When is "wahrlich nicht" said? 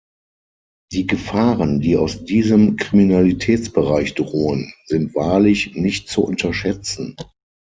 5.13-6.09